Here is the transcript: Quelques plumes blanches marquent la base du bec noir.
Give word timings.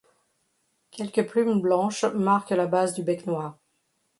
Quelques 0.89 1.27
plumes 1.27 1.61
blanches 1.61 2.05
marquent 2.05 2.49
la 2.55 2.65
base 2.65 2.95
du 2.95 3.03
bec 3.03 3.27
noir. 3.27 3.59